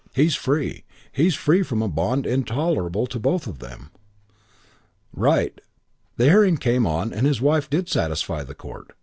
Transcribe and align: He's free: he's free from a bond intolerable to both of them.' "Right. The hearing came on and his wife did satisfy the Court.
He's 0.15 0.33
free: 0.33 0.83
he's 1.11 1.35
free 1.35 1.61
from 1.61 1.83
a 1.83 1.87
bond 1.87 2.25
intolerable 2.25 3.05
to 3.05 3.19
both 3.19 3.45
of 3.45 3.59
them.' 3.59 3.91
"Right. 5.13 5.61
The 6.17 6.25
hearing 6.25 6.57
came 6.57 6.87
on 6.87 7.13
and 7.13 7.27
his 7.27 7.39
wife 7.39 7.69
did 7.69 7.87
satisfy 7.87 8.43
the 8.43 8.55
Court. 8.55 8.93